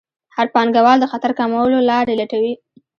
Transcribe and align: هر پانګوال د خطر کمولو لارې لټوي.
هر 0.35 0.47
پانګوال 0.53 0.97
د 1.01 1.05
خطر 1.11 1.31
کمولو 1.39 1.79
لارې 1.89 2.13
لټوي. 2.19 2.53